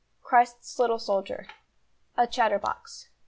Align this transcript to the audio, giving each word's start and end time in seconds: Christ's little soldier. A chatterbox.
Christ's 0.23 0.79
little 0.79 0.97
soldier. 0.97 1.45
A 2.17 2.25
chatterbox. 2.25 3.09